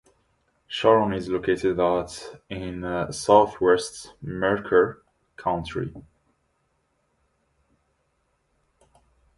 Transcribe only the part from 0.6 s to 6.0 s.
Sharon is located at in southwest Mercer County.